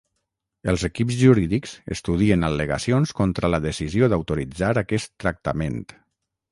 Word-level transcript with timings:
Els 0.71 0.85
equips 0.87 1.17
jurídics 1.19 1.75
estudien 1.97 2.47
al·legacions 2.49 3.15
contra 3.21 3.55
la 3.55 3.61
decisió 3.69 4.13
d’autoritzar 4.15 4.75
aquest 4.85 5.17
tractament. 5.27 5.81